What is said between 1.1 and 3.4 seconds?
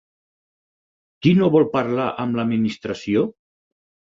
Qui no vol parlar amb l'administració?